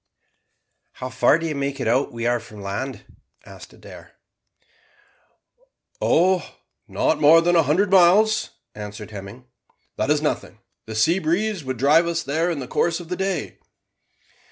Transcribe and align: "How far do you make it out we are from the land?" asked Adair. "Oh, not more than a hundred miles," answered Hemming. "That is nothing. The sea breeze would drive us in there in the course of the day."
"How 0.93 1.09
far 1.09 1.37
do 1.37 1.45
you 1.45 1.53
make 1.53 1.79
it 1.79 1.87
out 1.87 2.11
we 2.11 2.25
are 2.25 2.39
from 2.39 2.57
the 2.57 2.63
land?" 2.63 3.05
asked 3.45 3.71
Adair. 3.71 4.13
"Oh, 6.01 6.55
not 6.87 7.21
more 7.21 7.39
than 7.39 7.55
a 7.55 7.61
hundred 7.61 7.91
miles," 7.91 8.49
answered 8.73 9.11
Hemming. 9.11 9.45
"That 9.97 10.09
is 10.09 10.19
nothing. 10.19 10.57
The 10.87 10.95
sea 10.95 11.19
breeze 11.19 11.63
would 11.63 11.77
drive 11.77 12.07
us 12.07 12.25
in 12.25 12.33
there 12.33 12.49
in 12.49 12.57
the 12.57 12.67
course 12.67 12.99
of 12.99 13.09
the 13.09 13.15
day." 13.15 13.59